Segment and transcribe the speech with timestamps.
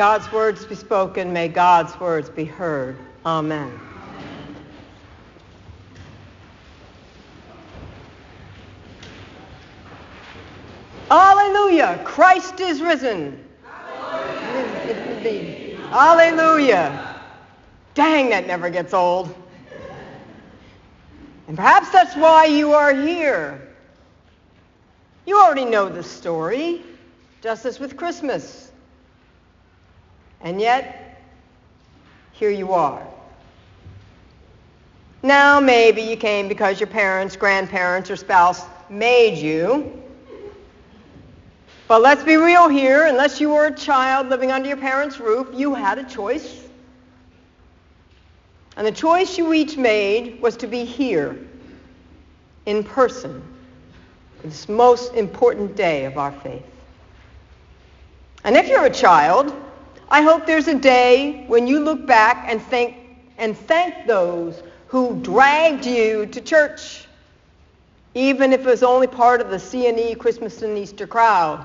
[0.00, 1.30] God's words be spoken.
[1.30, 2.96] May God's words be heard.
[3.26, 3.78] Amen.
[11.10, 12.00] Hallelujah.
[12.06, 13.44] Christ is risen.
[15.90, 17.20] Hallelujah.
[17.92, 19.34] Dang, that never gets old.
[21.46, 23.68] And perhaps that's why you are here.
[25.26, 26.84] You already know the story,
[27.42, 28.69] just as with Christmas.
[30.42, 31.20] And yet,
[32.32, 33.06] here you are.
[35.22, 40.02] Now, maybe you came because your parents, grandparents, or spouse made you.
[41.88, 43.06] But let's be real here.
[43.06, 46.62] Unless you were a child living under your parents' roof, you had a choice.
[48.76, 51.36] And the choice you each made was to be here,
[52.64, 53.42] in person,
[54.42, 56.64] this most important day of our faith.
[58.44, 59.54] And if you're a child,
[60.10, 62.96] I hope there's a day when you look back and think
[63.38, 67.06] and thank those who dragged you to church,
[68.14, 71.64] even if it was only part of the C&E Christmas and Easter crowd.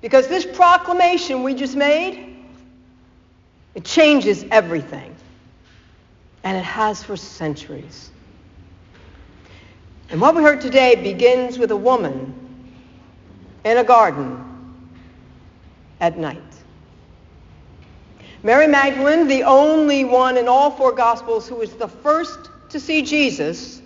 [0.00, 2.36] Because this proclamation we just made,
[3.74, 5.14] it changes everything.
[6.42, 8.10] And it has for centuries.
[10.10, 12.34] And what we heard today begins with a woman
[13.64, 14.44] in a garden
[16.00, 16.57] at night.
[18.42, 23.02] Mary Magdalene, the only one in all four Gospels who was the first to see
[23.02, 23.82] Jesus,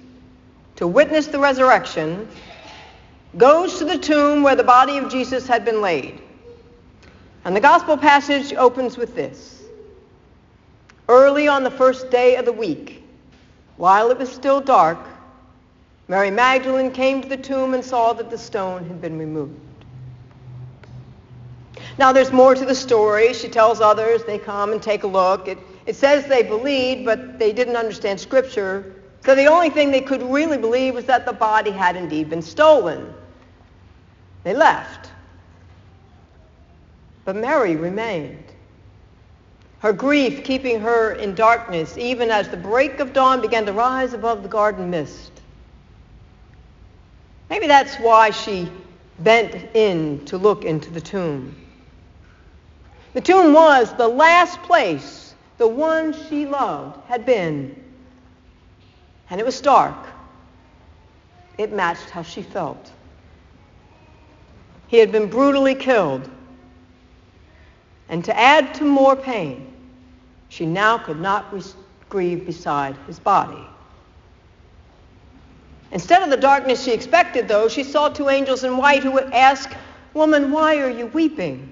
[0.77, 2.29] to witness the resurrection,
[3.39, 6.21] goes to the tomb where the body of Jesus had been laid.
[7.45, 9.63] And the gospel passage opens with this.
[11.09, 13.03] Early on the first day of the week,
[13.77, 14.99] while it was still dark,
[16.09, 19.59] Mary Magdalene came to the tomb and saw that the stone had been removed.
[21.99, 23.35] Now there's more to the story.
[23.35, 25.49] She tells others, they come and take a look.
[25.49, 28.95] It, it says they believed, but they didn't understand Scripture.
[29.25, 32.43] So the only thing they could really believe was that the body had indeed been
[32.43, 33.13] stolen.
[34.43, 35.11] They left.
[37.25, 38.45] But Mary remained.
[39.79, 44.13] Her grief keeping her in darkness, even as the break of dawn began to rise
[44.13, 45.33] above the garden mist.
[47.51, 48.71] Maybe that's why she
[49.19, 51.55] bent in to look into the tomb.
[53.15, 57.77] The tomb was the last place the one she loved had been.
[59.31, 59.97] And it was dark.
[61.59, 62.91] It matched how she felt.
[64.89, 66.29] He had been brutally killed.
[68.09, 69.73] And to add to more pain,
[70.49, 71.55] she now could not
[72.09, 73.67] grieve beside his body.
[75.93, 79.33] Instead of the darkness she expected, though, she saw two angels in white who would
[79.33, 79.75] ask,
[80.15, 81.72] Woman, why are you weeping?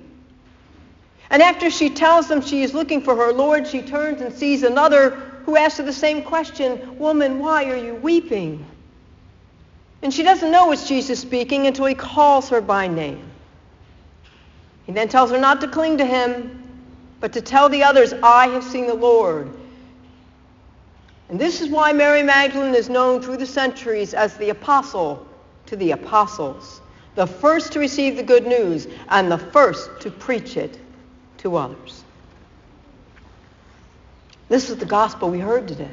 [1.30, 4.64] And after she tells them she is looking for her Lord, she turns and sees
[4.64, 5.10] another
[5.46, 8.66] who asks her the same question, Woman, why are you weeping?
[10.02, 13.30] And she doesn't know it's Jesus speaking until he calls her by name.
[14.86, 16.56] He then tells her not to cling to him,
[17.20, 19.50] but to tell the others, I have seen the Lord.
[21.28, 25.24] And this is why Mary Magdalene is known through the centuries as the apostle
[25.66, 26.80] to the apostles,
[27.14, 30.80] the first to receive the good news and the first to preach it
[31.40, 32.04] to others.
[34.48, 35.90] This is the gospel we heard today.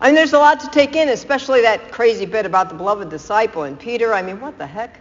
[0.00, 3.08] I mean, there's a lot to take in, especially that crazy bit about the beloved
[3.08, 4.12] disciple and Peter.
[4.12, 5.00] I mean, what the heck?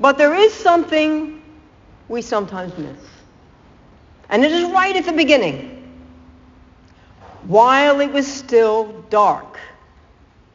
[0.00, 1.42] But there is something
[2.08, 2.98] we sometimes miss.
[4.28, 5.74] And it is right at the beginning.
[7.44, 9.58] While it was still dark,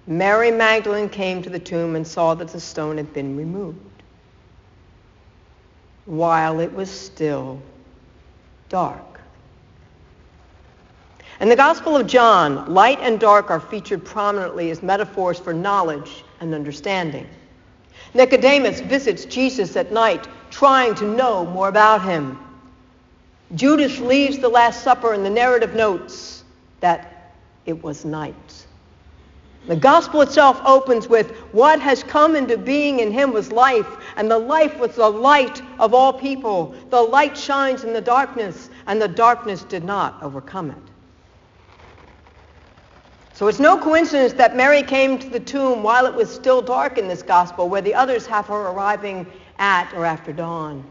[0.06, 3.80] Mary Magdalene came to the tomb and saw that the stone had been removed.
[6.06, 7.62] While it was still
[8.70, 9.22] dark.
[11.40, 16.24] In the Gospel of John, light and dark are featured prominently as metaphors for knowledge
[16.40, 17.28] and understanding.
[18.14, 22.40] Nicodemus visits Jesus at night, trying to know more about him.
[23.56, 26.44] Judas leaves the Last Supper, and the narrative notes
[26.80, 27.34] that
[27.66, 28.66] it was night.
[29.68, 33.88] The gospel itself opens with, What has come into being in him was life,
[34.18, 36.76] and the life was the light of all people.
[36.90, 40.78] The light shines in the darkness, and the darkness did not overcome it.
[43.34, 46.98] So it's no coincidence that Mary came to the tomb while it was still dark
[46.98, 49.26] in this gospel, where the others have her arriving
[49.58, 50.84] at or after dawn.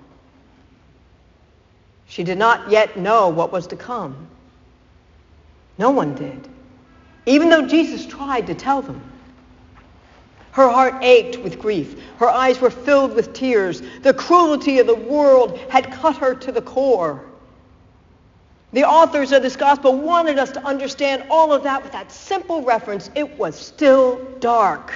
[2.06, 4.28] She did not yet know what was to come.
[5.78, 6.48] No one did,
[7.26, 9.00] even though Jesus tried to tell them.
[10.52, 11.98] Her heart ached with grief.
[12.18, 13.82] Her eyes were filled with tears.
[14.02, 17.24] The cruelty of the world had cut her to the core.
[18.72, 22.62] The authors of this gospel wanted us to understand all of that with that simple
[22.62, 23.10] reference.
[23.14, 24.92] It was still dark.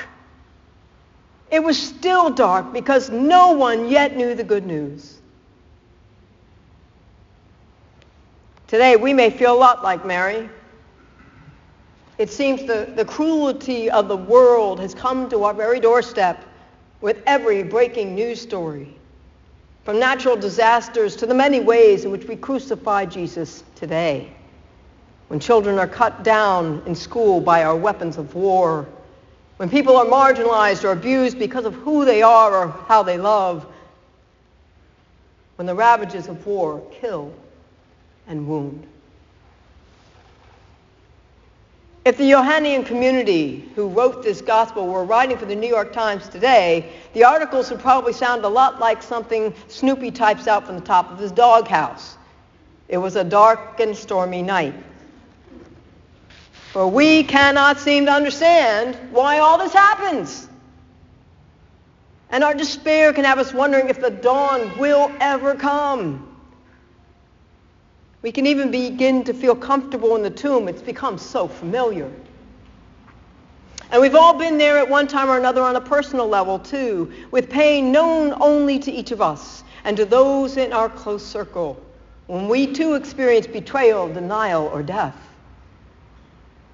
[1.50, 5.18] It was still dark because no one yet knew the good news.
[8.66, 10.50] Today, we may feel a lot like Mary.
[12.18, 16.42] It seems the, the cruelty of the world has come to our very doorstep
[17.00, 18.96] with every breaking news story,
[19.84, 24.32] from natural disasters to the many ways in which we crucify Jesus today.
[25.28, 28.86] When children are cut down in school by our weapons of war,
[29.58, 33.66] when people are marginalized or abused because of who they are or how they love,
[35.56, 37.32] when the ravages of war kill
[38.26, 38.86] and wound.
[42.06, 46.28] If the Johannine community who wrote this gospel were writing for the New York Times
[46.28, 50.82] today, the articles would probably sound a lot like something Snoopy types out from the
[50.82, 52.16] top of his doghouse.
[52.86, 54.74] It was a dark and stormy night.
[56.70, 60.48] For we cannot seem to understand why all this happens.
[62.30, 66.25] And our despair can have us wondering if the dawn will ever come.
[68.26, 70.66] We can even begin to feel comfortable in the tomb.
[70.66, 72.10] It's become so familiar.
[73.92, 77.12] And we've all been there at one time or another on a personal level, too,
[77.30, 81.80] with pain known only to each of us and to those in our close circle,
[82.26, 85.14] when we too experience betrayal, denial, or death.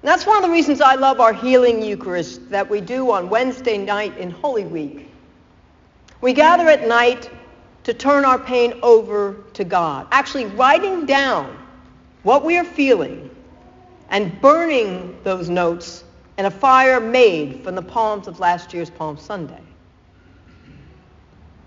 [0.01, 3.29] And that's one of the reasons I love our healing Eucharist that we do on
[3.29, 5.07] Wednesday night in Holy Week.
[6.19, 7.29] We gather at night
[7.83, 10.07] to turn our pain over to God.
[10.11, 11.57] Actually writing down
[12.23, 13.29] what we are feeling
[14.09, 16.03] and burning those notes
[16.37, 19.61] in a fire made from the palms of last year's Palm Sunday.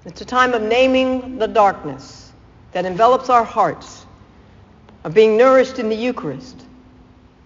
[0.05, 2.33] It's a time of naming the darkness
[2.73, 4.07] that envelops our hearts,
[5.05, 6.65] of being nourished in the Eucharist,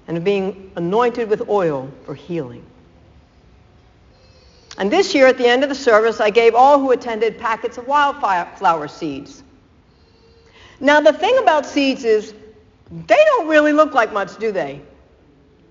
[0.06, 2.64] and of being anointed with oil for healing.
[4.78, 7.76] And this year, at the end of the service, I gave all who attended packets
[7.76, 9.43] of wildflower seeds.
[10.81, 12.34] Now, the thing about seeds is
[12.90, 14.81] they don't really look like much, do they?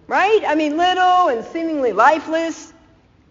[0.07, 0.41] Right?
[0.45, 2.73] I mean, little and seemingly lifeless.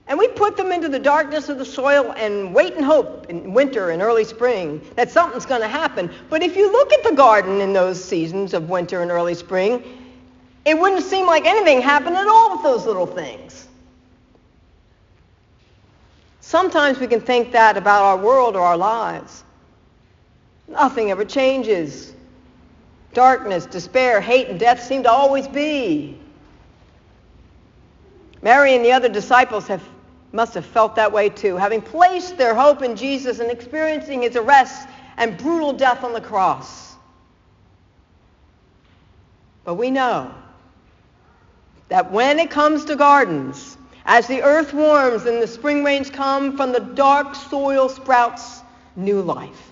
[0.09, 3.53] And we put them into the darkness of the soil and wait and hope in
[3.53, 6.11] winter and early spring that something's going to happen.
[6.31, 9.85] But if you look at the garden in those seasons of winter and early spring,
[10.65, 13.68] it wouldn't seem like anything happened at all with those little things.
[16.49, 19.45] Sometimes we can think that about our world or our lives.
[20.67, 22.15] Nothing ever changes.
[23.13, 26.19] Darkness, despair, hate, and death seem to always be.
[28.41, 29.87] Mary and the other disciples have,
[30.33, 34.35] must have felt that way too, having placed their hope in Jesus and experiencing his
[34.35, 36.97] arrest and brutal death on the cross.
[39.65, 40.35] But we know
[41.91, 43.77] that when it comes to gardens,
[44.09, 48.63] as the earth warms and the spring rains come, from the dark soil sprouts
[48.97, 49.71] new life.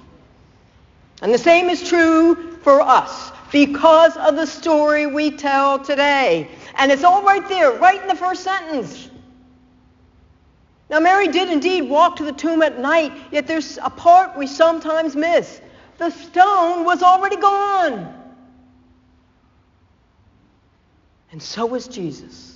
[1.23, 6.51] And the same is true for us because of the story we tell today.
[6.75, 9.09] And it's all right there, right in the first sentence.
[10.91, 14.47] Now, Mary did indeed walk to the tomb at night, yet there's a part we
[14.47, 15.63] sometimes miss.
[15.97, 18.15] The stone was already gone.
[21.33, 22.56] And so was Jesus.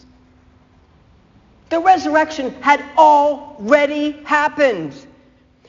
[1.70, 4.94] The resurrection had already happened.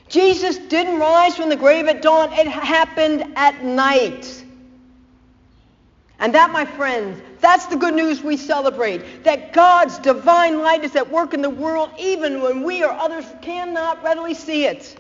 [0.10, 2.34] Jesus didn't rise from the grave at dawn.
[2.34, 4.44] It happened at night.
[6.20, 9.24] And that, my friends, that's the good news we celebrate.
[9.24, 13.26] That God's divine light is at work in the world even when we or others
[13.42, 15.00] cannot readily see it.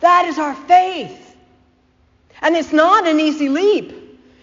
[0.00, 1.36] That is our faith.
[2.42, 3.92] And it's not an easy leap.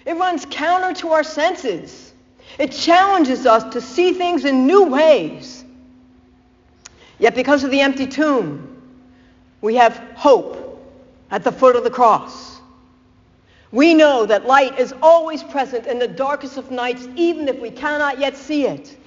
[0.06, 2.14] It runs counter to our senses.
[2.58, 5.64] It challenges us to see things in new ways.
[7.20, 8.82] Yet because of the empty tomb,
[9.62, 10.64] we have hope
[11.30, 12.60] at the foot of the cross.
[13.72, 17.70] We know that light is always present in the darkest of nights, even if we
[17.70, 18.98] cannot yet see it.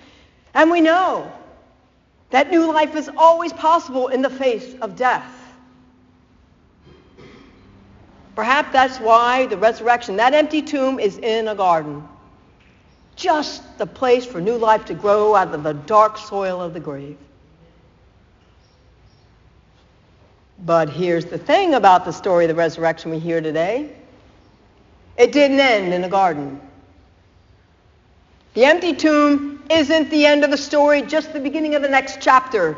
[0.54, 1.30] And we know
[2.30, 5.37] that new life is always possible in the face of death.
[8.35, 12.07] Perhaps that's why the resurrection, that empty tomb is in a garden.
[13.16, 16.80] Just the place for new life to grow out of the dark soil of the
[16.80, 17.18] grave.
[20.64, 23.90] But here's the thing about the story of the resurrection we hear today.
[25.16, 26.60] It didn't end in a garden.
[28.54, 32.20] The empty tomb isn't the end of the story, just the beginning of the next
[32.20, 32.76] chapter.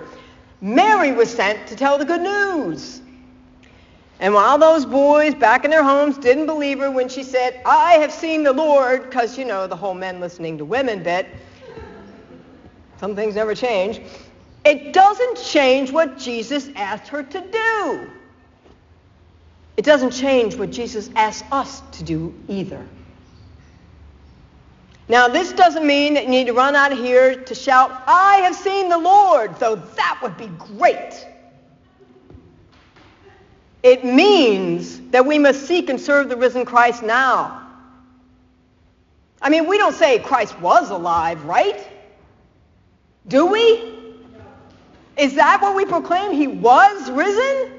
[0.60, 3.01] Mary was sent to tell the good news.
[4.22, 7.94] And while those boys back in their homes didn't believe her when she said, I
[7.94, 11.26] have seen the Lord, because, you know, the whole men listening to women bit,
[12.98, 14.00] some things never change,
[14.64, 18.10] it doesn't change what Jesus asked her to do.
[19.76, 22.86] It doesn't change what Jesus asks us to do either.
[25.08, 28.36] Now, this doesn't mean that you need to run out of here to shout, I
[28.36, 31.26] have seen the Lord, though that would be great.
[33.82, 37.66] It means that we must seek and serve the risen Christ now.
[39.40, 41.84] I mean, we don't say Christ was alive, right?
[43.26, 43.92] Do we?
[45.16, 46.32] Is that what we proclaim?
[46.32, 47.72] He was risen?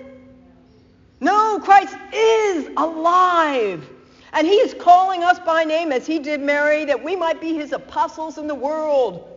[1.21, 3.89] No, Christ is alive.
[4.33, 7.53] And he is calling us by name as he did Mary that we might be
[7.53, 9.29] his apostles in the world.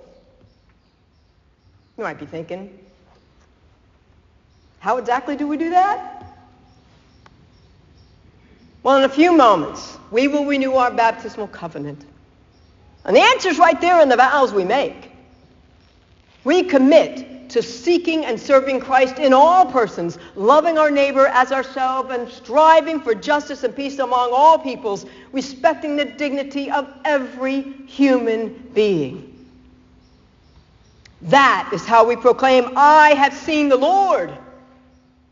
[1.96, 2.76] You might be thinking,
[4.80, 6.15] how exactly do we do that?
[8.86, 12.04] Well, in a few moments, we will renew our baptismal covenant.
[13.04, 15.10] And the answer is right there in the vows we make.
[16.44, 22.12] We commit to seeking and serving Christ in all persons, loving our neighbor as ourselves,
[22.12, 28.70] and striving for justice and peace among all peoples, respecting the dignity of every human
[28.72, 29.48] being.
[31.22, 34.32] That is how we proclaim, I have seen the Lord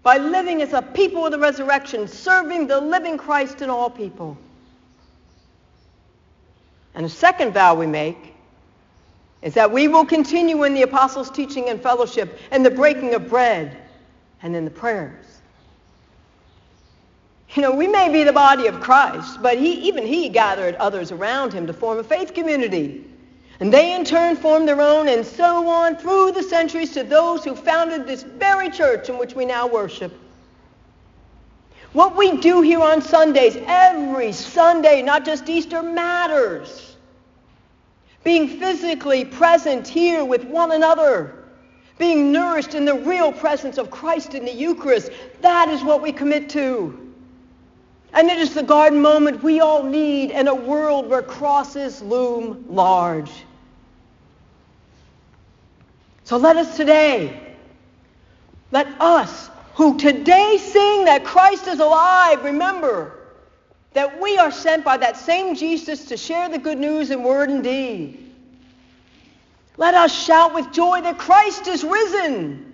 [0.05, 4.37] by living as a people of the resurrection, serving the living Christ in all people.
[6.95, 8.35] And the second vow we make
[9.43, 13.29] is that we will continue in the apostles' teaching and fellowship and the breaking of
[13.29, 13.79] bread
[14.43, 15.25] and in the prayers.
[17.55, 21.13] You know, we may be the body of Christ, but he, even he gathered others
[21.13, 23.05] around him to form a faith community.
[23.61, 27.45] And they in turn formed their own and so on through the centuries to those
[27.45, 30.13] who founded this very church in which we now worship.
[31.93, 36.97] What we do here on Sundays, every Sunday, not just Easter, matters.
[38.25, 41.45] Being physically present here with one another,
[41.97, 46.11] being nourished in the real presence of Christ in the Eucharist, that is what we
[46.11, 47.04] commit to.
[48.15, 52.65] And it is the garden moment we all need in a world where crosses loom
[52.69, 53.31] large.
[56.23, 57.57] So let us today,
[58.71, 63.19] let us who today sing that Christ is alive, remember
[63.93, 67.51] that we are sent by that same Jesus to share the good news in word
[67.51, 68.33] and deed.
[69.77, 72.73] Let us shout with joy that Christ is risen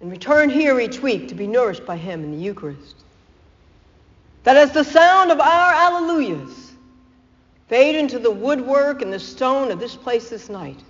[0.00, 2.96] and return here each week to be nourished by him in the Eucharist.
[4.44, 6.72] That as the sound of our alleluias
[7.68, 10.80] fade into the woodwork and the stone of this place this night,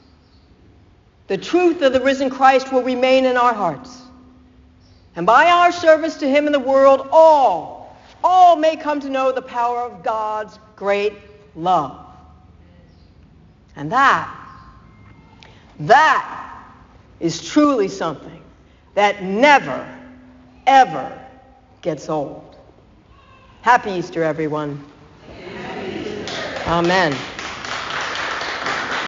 [1.27, 4.03] the truth of the risen Christ will remain in our hearts.
[5.15, 9.33] And by our service to him in the world, all, all may come to know
[9.33, 11.13] the power of God's great
[11.55, 12.07] love.
[13.77, 14.35] And that,
[15.81, 16.65] that
[17.21, 18.43] is truly something
[18.95, 19.89] that never,
[20.67, 21.19] ever
[21.81, 22.52] gets old.
[23.62, 24.85] Happy Easter, everyone.
[26.66, 27.32] Amen.